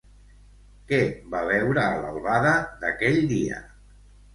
[0.93, 0.99] Què
[1.35, 3.67] va veure a l'albada d'aquell dia?